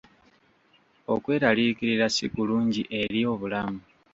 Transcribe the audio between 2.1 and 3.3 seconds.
si kulungi eri